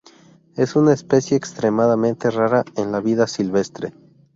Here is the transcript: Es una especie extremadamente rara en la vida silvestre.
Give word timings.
Es 0.55 0.75
una 0.75 0.93
especie 0.93 1.37
extremadamente 1.37 2.31
rara 2.31 2.65
en 2.75 2.91
la 2.91 3.01
vida 3.01 3.27
silvestre. 3.27 3.93